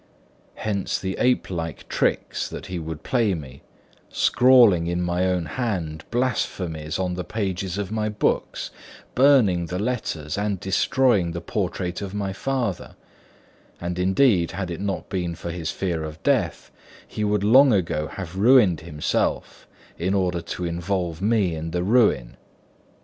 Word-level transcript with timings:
Hence 0.55 0.97
the 0.97 1.15
ape 1.19 1.51
like 1.51 1.87
tricks 1.87 2.49
that 2.49 2.65
he 2.65 2.79
would 2.79 3.03
play 3.03 3.35
me, 3.35 3.61
scrawling 4.09 4.87
in 4.87 4.99
my 5.03 5.27
own 5.27 5.45
hand 5.45 6.05
blasphemies 6.09 6.97
on 6.97 7.13
the 7.13 7.23
pages 7.23 7.77
of 7.77 7.91
my 7.91 8.09
books, 8.09 8.71
burning 9.13 9.67
the 9.67 9.77
letters 9.77 10.39
and 10.39 10.59
destroying 10.59 11.33
the 11.33 11.39
portrait 11.39 12.01
of 12.01 12.15
my 12.15 12.33
father; 12.33 12.95
and 13.79 13.99
indeed, 13.99 14.49
had 14.53 14.71
it 14.71 14.81
not 14.81 15.07
been 15.07 15.35
for 15.35 15.51
his 15.51 15.69
fear 15.69 16.03
of 16.03 16.23
death, 16.23 16.71
he 17.07 17.23
would 17.23 17.43
long 17.43 17.71
ago 17.71 18.07
have 18.07 18.35
ruined 18.37 18.79
himself 18.81 19.67
in 19.99 20.15
order 20.15 20.41
to 20.41 20.65
involve 20.65 21.21
me 21.21 21.53
in 21.53 21.69
the 21.69 21.83
ruin. 21.83 22.37